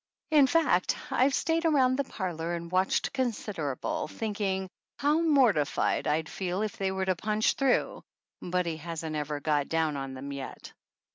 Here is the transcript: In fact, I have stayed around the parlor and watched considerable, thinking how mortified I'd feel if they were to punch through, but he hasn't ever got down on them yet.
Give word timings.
In 0.31 0.47
fact, 0.47 0.97
I 1.11 1.25
have 1.25 1.33
stayed 1.35 1.63
around 1.63 1.95
the 1.95 2.03
parlor 2.03 2.55
and 2.55 2.71
watched 2.71 3.13
considerable, 3.13 4.07
thinking 4.07 4.67
how 4.97 5.21
mortified 5.21 6.07
I'd 6.07 6.27
feel 6.27 6.63
if 6.63 6.75
they 6.75 6.91
were 6.91 7.05
to 7.05 7.15
punch 7.15 7.53
through, 7.53 8.01
but 8.41 8.65
he 8.65 8.77
hasn't 8.77 9.15
ever 9.15 9.39
got 9.39 9.69
down 9.69 9.95
on 9.97 10.15
them 10.15 10.33
yet. 10.33 10.73